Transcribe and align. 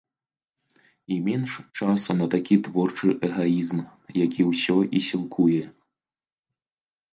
І 1.15 1.17
менш 1.27 1.51
часу 1.79 2.11
на 2.21 2.25
такі 2.35 2.55
творчы 2.69 3.07
эгаізм, 3.29 3.79
які 4.25 4.41
ўсё 4.51 4.77
і 5.01 5.05
сілкуе. 5.11 5.63